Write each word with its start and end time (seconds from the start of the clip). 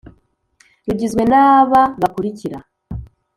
rugizwe 0.85 1.23
n’aba 1.31 1.81
bakurikira 2.01 2.57